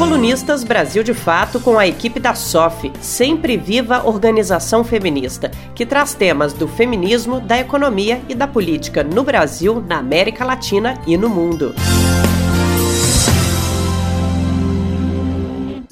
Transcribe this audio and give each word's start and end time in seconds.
Colunistas 0.00 0.64
Brasil 0.64 1.02
de 1.02 1.12
Fato 1.12 1.60
com 1.60 1.78
a 1.78 1.86
equipe 1.86 2.18
da 2.18 2.34
SOF, 2.34 2.90
Sempre 3.02 3.58
Viva 3.58 4.06
Organização 4.06 4.82
Feminista, 4.82 5.50
que 5.74 5.84
traz 5.84 6.14
temas 6.14 6.54
do 6.54 6.66
feminismo, 6.66 7.38
da 7.38 7.58
economia 7.58 8.18
e 8.26 8.34
da 8.34 8.48
política 8.48 9.04
no 9.04 9.22
Brasil, 9.22 9.84
na 9.86 9.98
América 9.98 10.42
Latina 10.42 10.98
e 11.06 11.18
no 11.18 11.28
mundo. 11.28 11.74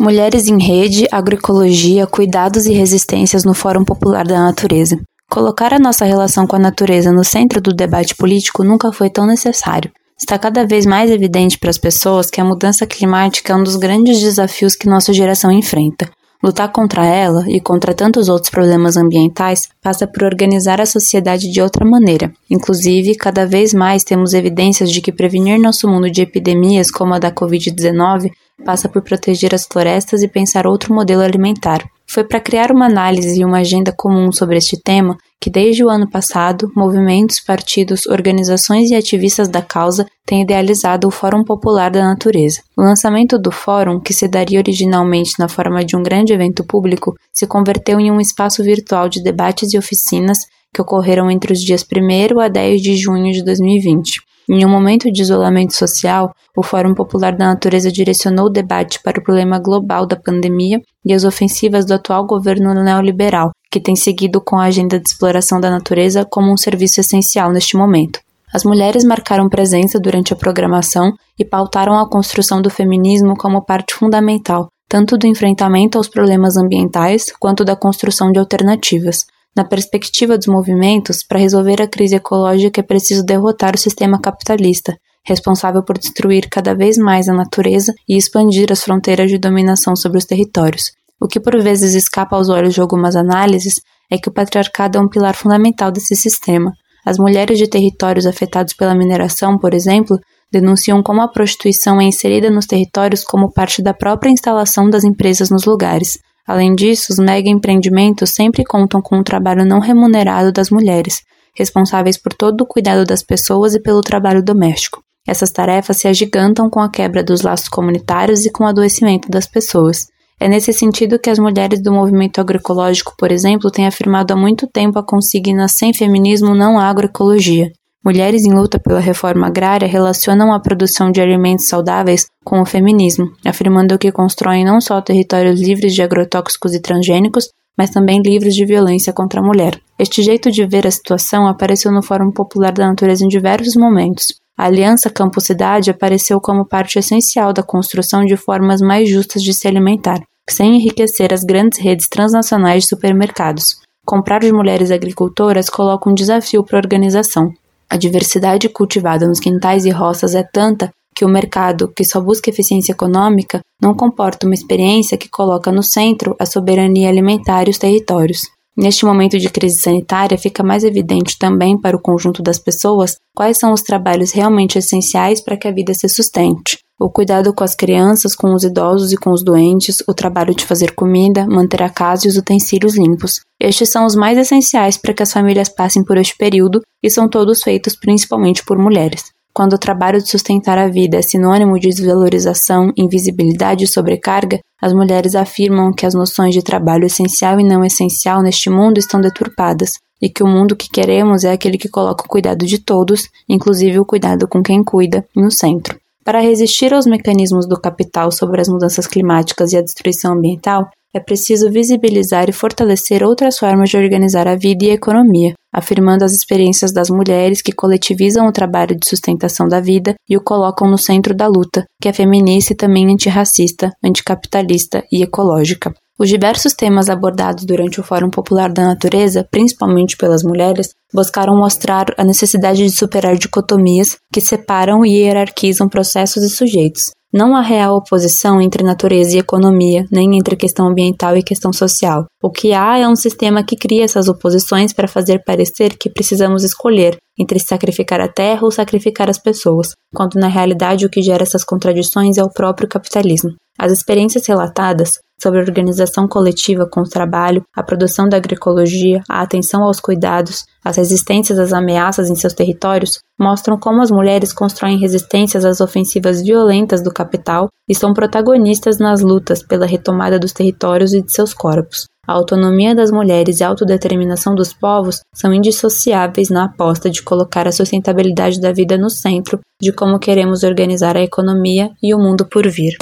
Mulheres 0.00 0.48
em 0.48 0.58
Rede, 0.58 1.06
Agroecologia, 1.12 2.06
Cuidados 2.06 2.64
e 2.64 2.72
Resistências 2.72 3.44
no 3.44 3.52
Fórum 3.52 3.84
Popular 3.84 4.26
da 4.26 4.38
Natureza. 4.38 4.98
Colocar 5.30 5.74
a 5.74 5.78
nossa 5.78 6.06
relação 6.06 6.46
com 6.46 6.56
a 6.56 6.58
natureza 6.58 7.12
no 7.12 7.22
centro 7.22 7.60
do 7.60 7.74
debate 7.74 8.14
político 8.16 8.64
nunca 8.64 8.90
foi 8.90 9.10
tão 9.10 9.26
necessário. 9.26 9.92
Está 10.18 10.36
cada 10.36 10.66
vez 10.66 10.84
mais 10.84 11.12
evidente 11.12 11.56
para 11.58 11.70
as 11.70 11.78
pessoas 11.78 12.28
que 12.28 12.40
a 12.40 12.44
mudança 12.44 12.84
climática 12.84 13.52
é 13.52 13.56
um 13.56 13.62
dos 13.62 13.76
grandes 13.76 14.20
desafios 14.20 14.74
que 14.74 14.88
nossa 14.88 15.12
geração 15.12 15.52
enfrenta. 15.52 16.10
Lutar 16.42 16.70
contra 16.70 17.06
ela 17.06 17.44
e 17.48 17.60
contra 17.60 17.94
tantos 17.94 18.28
outros 18.28 18.50
problemas 18.50 18.96
ambientais 18.96 19.68
passa 19.80 20.06
por 20.06 20.24
organizar 20.24 20.80
a 20.80 20.86
sociedade 20.86 21.50
de 21.50 21.60
outra 21.60 21.84
maneira. 21.84 22.32
Inclusive, 22.50 23.14
cada 23.14 23.46
vez 23.46 23.72
mais 23.72 24.02
temos 24.02 24.34
evidências 24.34 24.90
de 24.90 25.00
que 25.00 25.12
prevenir 25.12 25.58
nosso 25.58 25.88
mundo 25.88 26.10
de 26.10 26.22
epidemias 26.22 26.90
como 26.90 27.14
a 27.14 27.18
da 27.18 27.30
Covid-19 27.30 28.30
passa 28.64 28.88
por 28.88 29.02
proteger 29.02 29.54
as 29.54 29.66
florestas 29.66 30.22
e 30.22 30.28
pensar 30.28 30.66
outro 30.66 30.92
modelo 30.92 31.22
alimentar. 31.22 31.84
Foi 32.06 32.24
para 32.24 32.40
criar 32.40 32.72
uma 32.72 32.86
análise 32.86 33.40
e 33.40 33.44
uma 33.44 33.58
agenda 33.58 33.92
comum 33.96 34.32
sobre 34.32 34.58
este 34.58 34.80
tema 34.82 35.16
que, 35.40 35.48
desde 35.50 35.84
o 35.84 35.88
ano 35.88 36.08
passado, 36.10 36.70
movimentos, 36.74 37.40
partidos, 37.40 38.06
organizações 38.06 38.90
e 38.90 38.94
ativistas 38.94 39.48
da 39.48 39.62
causa 39.62 40.06
têm 40.26 40.42
idealizado 40.42 41.06
o 41.06 41.10
Fórum 41.10 41.44
Popular 41.44 41.90
da 41.90 42.02
Natureza. 42.02 42.60
O 42.76 42.82
lançamento 42.82 43.38
do 43.38 43.50
fórum, 43.50 44.00
que 44.00 44.12
se 44.12 44.26
daria 44.26 44.58
originalmente 44.58 45.38
na 45.38 45.48
forma 45.48 45.84
de 45.84 45.96
um 45.96 46.02
grande 46.02 46.32
evento 46.32 46.64
público, 46.64 47.14
se 47.32 47.46
converteu 47.46 48.00
em 48.00 48.10
um 48.10 48.20
espaço 48.20 48.62
virtual 48.62 49.08
de 49.08 49.22
debates 49.22 49.72
e 49.72 49.78
oficinas 49.78 50.40
que 50.74 50.82
ocorreram 50.82 51.30
entre 51.30 51.52
os 51.52 51.60
dias 51.60 51.84
1 51.84 52.40
a 52.40 52.48
10 52.48 52.82
de 52.82 52.96
junho 52.96 53.32
de 53.32 53.42
2020. 53.42 54.27
Em 54.50 54.64
um 54.64 54.68
momento 54.68 55.12
de 55.12 55.20
isolamento 55.20 55.74
social, 55.74 56.32
o 56.56 56.62
Fórum 56.62 56.94
Popular 56.94 57.36
da 57.36 57.48
Natureza 57.48 57.92
direcionou 57.92 58.46
o 58.46 58.50
debate 58.50 58.98
para 59.02 59.20
o 59.20 59.22
problema 59.22 59.58
global 59.58 60.06
da 60.06 60.16
pandemia 60.16 60.80
e 61.04 61.12
as 61.12 61.24
ofensivas 61.24 61.84
do 61.84 61.92
atual 61.92 62.26
governo 62.26 62.72
neoliberal, 62.72 63.50
que 63.70 63.78
tem 63.78 63.94
seguido 63.94 64.40
com 64.40 64.56
a 64.56 64.64
agenda 64.64 64.98
de 64.98 65.06
exploração 65.06 65.60
da 65.60 65.70
natureza 65.70 66.24
como 66.24 66.50
um 66.50 66.56
serviço 66.56 66.98
essencial 66.98 67.52
neste 67.52 67.76
momento. 67.76 68.20
As 68.50 68.64
mulheres 68.64 69.04
marcaram 69.04 69.50
presença 69.50 70.00
durante 70.00 70.32
a 70.32 70.36
programação 70.36 71.12
e 71.38 71.44
pautaram 71.44 71.98
a 71.98 72.08
construção 72.08 72.62
do 72.62 72.70
feminismo 72.70 73.36
como 73.36 73.62
parte 73.62 73.94
fundamental, 73.94 74.68
tanto 74.88 75.18
do 75.18 75.26
enfrentamento 75.26 75.98
aos 75.98 76.08
problemas 76.08 76.56
ambientais 76.56 77.26
quanto 77.38 77.66
da 77.66 77.76
construção 77.76 78.32
de 78.32 78.38
alternativas. 78.38 79.26
Na 79.58 79.64
perspectiva 79.64 80.38
dos 80.38 80.46
movimentos, 80.46 81.24
para 81.24 81.40
resolver 81.40 81.82
a 81.82 81.88
crise 81.88 82.14
ecológica 82.14 82.80
é 82.80 82.84
preciso 82.84 83.24
derrotar 83.24 83.74
o 83.74 83.78
sistema 83.78 84.20
capitalista, 84.20 84.96
responsável 85.24 85.82
por 85.82 85.98
destruir 85.98 86.48
cada 86.48 86.76
vez 86.76 86.96
mais 86.96 87.28
a 87.28 87.34
natureza 87.34 87.92
e 88.08 88.16
expandir 88.16 88.70
as 88.70 88.84
fronteiras 88.84 89.28
de 89.28 89.36
dominação 89.36 89.96
sobre 89.96 90.16
os 90.16 90.24
territórios. 90.24 90.92
O 91.20 91.26
que 91.26 91.40
por 91.40 91.60
vezes 91.60 91.94
escapa 91.94 92.36
aos 92.36 92.48
olhos 92.48 92.72
de 92.72 92.80
algumas 92.80 93.16
análises 93.16 93.80
é 94.08 94.16
que 94.16 94.28
o 94.28 94.32
patriarcado 94.32 94.96
é 94.96 95.00
um 95.00 95.08
pilar 95.08 95.34
fundamental 95.34 95.90
desse 95.90 96.14
sistema. 96.14 96.72
As 97.04 97.18
mulheres 97.18 97.58
de 97.58 97.66
territórios 97.66 98.26
afetados 98.26 98.74
pela 98.74 98.94
mineração, 98.94 99.58
por 99.58 99.74
exemplo, 99.74 100.20
denunciam 100.52 101.02
como 101.02 101.20
a 101.20 101.26
prostituição 101.26 102.00
é 102.00 102.04
inserida 102.04 102.48
nos 102.48 102.66
territórios 102.66 103.24
como 103.24 103.52
parte 103.52 103.82
da 103.82 103.92
própria 103.92 104.30
instalação 104.30 104.88
das 104.88 105.02
empresas 105.02 105.50
nos 105.50 105.64
lugares, 105.64 106.16
Além 106.48 106.74
disso, 106.74 107.12
os 107.12 107.18
mega 107.18 107.50
empreendimentos 107.50 108.30
sempre 108.30 108.64
contam 108.64 109.02
com 109.02 109.18
o 109.18 109.22
trabalho 109.22 109.66
não 109.66 109.80
remunerado 109.80 110.50
das 110.50 110.70
mulheres, 110.70 111.20
responsáveis 111.54 112.16
por 112.16 112.32
todo 112.32 112.62
o 112.62 112.66
cuidado 112.66 113.04
das 113.04 113.22
pessoas 113.22 113.74
e 113.74 113.80
pelo 113.80 114.00
trabalho 114.00 114.42
doméstico. 114.42 115.02
Essas 115.26 115.50
tarefas 115.50 115.98
se 115.98 116.08
agigantam 116.08 116.70
com 116.70 116.80
a 116.80 116.90
quebra 116.90 117.22
dos 117.22 117.42
laços 117.42 117.68
comunitários 117.68 118.46
e 118.46 118.50
com 118.50 118.64
o 118.64 118.66
adoecimento 118.66 119.28
das 119.28 119.46
pessoas. 119.46 120.06
É 120.40 120.48
nesse 120.48 120.72
sentido 120.72 121.18
que 121.18 121.28
as 121.28 121.38
mulheres 121.38 121.82
do 121.82 121.92
movimento 121.92 122.40
agroecológico, 122.40 123.12
por 123.18 123.30
exemplo, 123.30 123.70
têm 123.70 123.86
afirmado 123.86 124.32
há 124.32 124.36
muito 124.36 124.66
tempo 124.66 124.98
a 124.98 125.04
consigna 125.04 125.68
sem 125.68 125.92
feminismo 125.92 126.54
não 126.54 126.78
agroecologia. 126.78 127.70
Mulheres 128.04 128.44
em 128.44 128.52
luta 128.52 128.78
pela 128.78 129.00
reforma 129.00 129.48
agrária 129.48 129.88
relacionam 129.88 130.52
a 130.52 130.60
produção 130.60 131.10
de 131.10 131.20
alimentos 131.20 131.68
saudáveis 131.68 132.26
com 132.44 132.60
o 132.60 132.66
feminismo, 132.66 133.32
afirmando 133.44 133.98
que 133.98 134.12
constroem 134.12 134.64
não 134.64 134.80
só 134.80 135.00
territórios 135.00 135.60
livres 135.60 135.94
de 135.94 136.02
agrotóxicos 136.02 136.74
e 136.74 136.80
transgênicos, 136.80 137.50
mas 137.76 137.90
também 137.90 138.22
livres 138.22 138.54
de 138.54 138.64
violência 138.64 139.12
contra 139.12 139.40
a 139.40 139.44
mulher. 139.44 139.80
Este 139.98 140.22
jeito 140.22 140.50
de 140.50 140.64
ver 140.64 140.86
a 140.86 140.90
situação 140.90 141.46
apareceu 141.46 141.92
no 141.92 142.02
Fórum 142.02 142.32
Popular 142.32 142.72
da 142.72 142.86
Natureza 142.86 143.24
em 143.24 143.28
diversos 143.28 143.76
momentos. 143.76 144.34
A 144.56 144.64
Aliança 144.64 145.08
Campo-Cidade 145.10 145.90
apareceu 145.90 146.40
como 146.40 146.64
parte 146.66 146.98
essencial 146.98 147.52
da 147.52 147.62
construção 147.62 148.24
de 148.24 148.36
formas 148.36 148.80
mais 148.80 149.08
justas 149.08 149.42
de 149.42 149.52
se 149.52 149.68
alimentar, 149.68 150.20
sem 150.50 150.76
enriquecer 150.76 151.32
as 151.32 151.44
grandes 151.44 151.78
redes 151.78 152.08
transnacionais 152.08 152.82
de 152.84 152.88
supermercados. 152.88 153.80
Comprar 154.04 154.40
de 154.40 154.52
mulheres 154.52 154.90
agricultoras 154.90 155.68
coloca 155.68 156.10
um 156.10 156.14
desafio 156.14 156.64
para 156.64 156.78
a 156.78 156.82
organização. 156.82 157.52
A 157.90 157.96
diversidade 157.96 158.68
cultivada 158.68 159.26
nos 159.26 159.40
quintais 159.40 159.84
e 159.84 159.90
roças 159.90 160.34
é 160.34 160.42
tanta 160.42 160.90
que 161.14 161.24
o 161.24 161.28
mercado, 161.28 161.88
que 161.88 162.04
só 162.04 162.20
busca 162.20 162.50
eficiência 162.50 162.92
econômica, 162.92 163.60
não 163.82 163.94
comporta 163.94 164.46
uma 164.46 164.54
experiência 164.54 165.18
que 165.18 165.28
coloca 165.28 165.72
no 165.72 165.82
centro 165.82 166.36
a 166.38 166.46
soberania 166.46 167.08
alimentar 167.08 167.66
e 167.66 167.70
os 167.70 167.78
territórios. 167.78 168.42
Neste 168.76 169.04
momento 169.04 169.38
de 169.38 169.50
crise 169.50 169.80
sanitária, 169.80 170.38
fica 170.38 170.62
mais 170.62 170.84
evidente 170.84 171.36
também 171.38 171.80
para 171.80 171.96
o 171.96 172.00
conjunto 172.00 172.42
das 172.42 172.58
pessoas 172.58 173.16
quais 173.34 173.58
são 173.58 173.72
os 173.72 173.82
trabalhos 173.82 174.30
realmente 174.30 174.78
essenciais 174.78 175.40
para 175.40 175.56
que 175.56 175.66
a 175.66 175.72
vida 175.72 175.92
se 175.94 176.08
sustente 176.08 176.78
o 176.98 177.08
cuidado 177.08 177.54
com 177.54 177.62
as 177.62 177.76
crianças, 177.76 178.34
com 178.34 178.52
os 178.52 178.64
idosos 178.64 179.12
e 179.12 179.16
com 179.16 179.30
os 179.30 179.44
doentes, 179.44 180.02
o 180.08 180.12
trabalho 180.12 180.54
de 180.54 180.64
fazer 180.64 180.94
comida, 180.94 181.46
manter 181.46 181.82
a 181.82 181.88
casa 181.88 182.26
e 182.26 182.30
os 182.30 182.36
utensílios 182.36 182.96
limpos. 182.96 183.40
Estes 183.60 183.90
são 183.90 184.06
os 184.06 184.14
mais 184.14 184.38
essenciais 184.38 184.96
para 184.96 185.12
que 185.12 185.22
as 185.22 185.32
famílias 185.32 185.68
passem 185.68 186.04
por 186.04 186.16
este 186.16 186.36
período 186.36 186.80
e 187.02 187.10
são 187.10 187.28
todos 187.28 187.62
feitos 187.62 187.96
principalmente 187.96 188.64
por 188.64 188.78
mulheres. 188.78 189.32
Quando 189.52 189.72
o 189.72 189.78
trabalho 189.78 190.22
de 190.22 190.30
sustentar 190.30 190.78
a 190.78 190.88
vida 190.88 191.16
é 191.16 191.22
sinônimo 191.22 191.78
de 191.80 191.88
desvalorização, 191.88 192.92
invisibilidade 192.96 193.84
e 193.84 193.88
sobrecarga, 193.88 194.60
as 194.80 194.92
mulheres 194.92 195.34
afirmam 195.34 195.92
que 195.92 196.06
as 196.06 196.14
noções 196.14 196.54
de 196.54 196.62
trabalho 196.62 197.06
essencial 197.06 197.58
e 197.58 197.64
não 197.64 197.84
essencial 197.84 198.40
neste 198.40 198.70
mundo 198.70 198.98
estão 198.98 199.20
deturpadas 199.20 199.98
e 200.22 200.28
que 200.28 200.42
o 200.42 200.46
mundo 200.46 200.76
que 200.76 200.88
queremos 200.88 201.44
é 201.44 201.52
aquele 201.52 201.78
que 201.78 201.88
coloca 201.88 202.24
o 202.24 202.28
cuidado 202.28 202.66
de 202.66 202.78
todos, 202.78 203.28
inclusive 203.48 203.98
o 203.98 204.04
cuidado 204.04 204.46
com 204.46 204.62
quem 204.62 204.84
cuida, 204.84 205.24
no 205.34 205.50
centro. 205.50 205.98
Para 206.28 206.42
resistir 206.42 206.92
aos 206.92 207.06
mecanismos 207.06 207.66
do 207.66 207.80
capital 207.80 208.30
sobre 208.30 208.60
as 208.60 208.68
mudanças 208.68 209.06
climáticas 209.06 209.72
e 209.72 209.78
a 209.78 209.80
destruição 209.80 210.34
ambiental, 210.34 210.90
é 211.14 211.18
preciso 211.18 211.70
visibilizar 211.70 212.50
e 212.50 212.52
fortalecer 212.52 213.22
outras 213.22 213.58
formas 213.58 213.88
de 213.88 213.96
organizar 213.96 214.46
a 214.46 214.54
vida 214.54 214.84
e 214.84 214.90
a 214.90 214.94
economia, 214.94 215.54
afirmando 215.72 216.26
as 216.26 216.34
experiências 216.34 216.92
das 216.92 217.08
mulheres 217.08 217.62
que 217.62 217.72
coletivizam 217.72 218.46
o 218.46 218.52
trabalho 218.52 218.94
de 218.94 219.08
sustentação 219.08 219.66
da 219.66 219.80
vida 219.80 220.16
e 220.28 220.36
o 220.36 220.44
colocam 220.44 220.86
no 220.86 220.98
centro 220.98 221.34
da 221.34 221.46
luta, 221.46 221.86
que 221.98 222.10
é 222.10 222.12
feminista 222.12 222.74
e 222.74 222.76
também 222.76 223.10
antirracista, 223.10 223.90
anticapitalista 224.04 225.02
e 225.10 225.22
ecológica. 225.22 225.94
Os 226.20 226.28
diversos 226.28 226.72
temas 226.72 227.08
abordados 227.08 227.64
durante 227.64 228.00
o 228.00 228.02
Fórum 228.02 228.28
Popular 228.28 228.72
da 228.72 228.82
Natureza, 228.82 229.46
principalmente 229.48 230.16
pelas 230.16 230.42
mulheres, 230.42 230.90
buscaram 231.14 231.56
mostrar 231.56 232.06
a 232.18 232.24
necessidade 232.24 232.82
de 232.82 232.90
superar 232.90 233.36
dicotomias 233.36 234.16
que 234.32 234.40
separam 234.40 235.06
e 235.06 235.20
hierarquizam 235.20 235.88
processos 235.88 236.42
e 236.42 236.50
sujeitos. 236.50 237.12
Não 237.32 237.54
há 237.54 237.60
real 237.60 237.94
oposição 237.94 238.60
entre 238.60 238.82
natureza 238.82 239.36
e 239.36 239.38
economia, 239.38 240.06
nem 240.10 240.36
entre 240.36 240.56
questão 240.56 240.88
ambiental 240.88 241.36
e 241.36 241.42
questão 241.42 241.72
social. 241.72 242.24
O 242.42 242.50
que 242.50 242.72
há 242.72 242.98
é 242.98 243.06
um 243.06 243.14
sistema 243.14 243.62
que 243.62 243.76
cria 243.76 244.02
essas 244.02 244.28
oposições 244.28 244.92
para 244.92 245.06
fazer 245.06 245.44
parecer 245.44 245.96
que 245.96 246.10
precisamos 246.10 246.64
escolher 246.64 247.16
entre 247.38 247.60
sacrificar 247.60 248.20
a 248.20 248.28
terra 248.28 248.64
ou 248.64 248.72
sacrificar 248.72 249.30
as 249.30 249.38
pessoas, 249.38 249.92
quando 250.12 250.34
na 250.34 250.48
realidade 250.48 251.06
o 251.06 251.10
que 251.10 251.22
gera 251.22 251.44
essas 251.44 251.62
contradições 251.62 252.38
é 252.38 252.42
o 252.42 252.50
próprio 252.50 252.88
capitalismo. 252.88 253.54
As 253.78 253.92
experiências 253.92 254.44
relatadas 254.46 255.20
sobre 255.40 255.60
a 255.60 255.62
organização 255.62 256.26
coletiva 256.26 256.86
com 256.86 257.00
o 257.00 257.08
trabalho, 257.08 257.62
a 257.74 257.82
produção 257.82 258.28
da 258.28 258.36
agroecologia, 258.36 259.22
a 259.28 259.40
atenção 259.40 259.82
aos 259.82 260.00
cuidados, 260.00 260.64
as 260.84 260.96
resistências 260.96 261.58
às 261.58 261.72
ameaças 261.72 262.30
em 262.30 262.34
seus 262.34 262.52
territórios, 262.52 263.18
mostram 263.38 263.78
como 263.78 264.02
as 264.02 264.10
mulheres 264.10 264.52
constroem 264.52 264.98
resistências 264.98 265.64
às 265.64 265.80
ofensivas 265.80 266.42
violentas 266.42 267.02
do 267.02 267.12
capital 267.12 267.68
e 267.88 267.94
são 267.94 268.12
protagonistas 268.12 268.98
nas 268.98 269.20
lutas 269.20 269.62
pela 269.62 269.86
retomada 269.86 270.38
dos 270.38 270.52
territórios 270.52 271.14
e 271.14 271.22
de 271.22 271.32
seus 271.32 271.54
corpos. 271.54 272.06
A 272.28 272.34
autonomia 272.34 272.94
das 272.94 273.10
mulheres 273.10 273.58
e 273.58 273.64
a 273.64 273.68
autodeterminação 273.68 274.54
dos 274.54 274.70
povos 274.70 275.20
são 275.34 275.54
indissociáveis 275.54 276.50
na 276.50 276.64
aposta 276.64 277.08
de 277.08 277.22
colocar 277.22 277.66
a 277.66 277.72
sustentabilidade 277.72 278.60
da 278.60 278.70
vida 278.70 278.98
no 278.98 279.08
centro 279.08 279.60
de 279.80 279.92
como 279.92 280.18
queremos 280.18 280.62
organizar 280.62 281.16
a 281.16 281.22
economia 281.22 281.90
e 282.02 282.14
o 282.14 282.18
mundo 282.18 282.44
por 282.44 282.68
vir. 282.68 282.98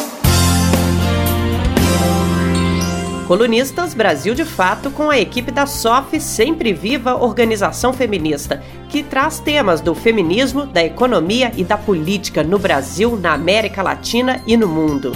Colunistas 3.27 3.93
Brasil 3.93 4.37
de 4.37 4.45
Fato 4.45 4.89
com 4.89 5.11
a 5.11 5.19
equipe 5.19 5.51
da 5.51 5.67
SOF 5.67 6.21
Sempre 6.21 6.73
Viva 6.73 7.17
Organização 7.17 7.93
Feminista, 7.93 8.63
que 8.89 9.03
traz 9.03 9.41
temas 9.41 9.81
do 9.81 9.97
feminismo, 9.97 10.65
da 10.65 10.85
economia 10.85 11.51
e 11.57 11.65
da 11.65 11.77
política 11.77 12.45
no 12.45 12.57
Brasil, 12.57 13.19
na 13.21 13.33
América 13.33 13.83
Latina 13.83 14.41
e 14.47 14.57
no 14.57 14.69
mundo. 14.69 15.13